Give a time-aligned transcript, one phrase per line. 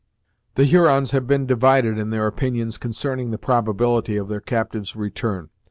[0.55, 5.51] The Hurons had been divided in their opinions concerning the probability of their captive's return.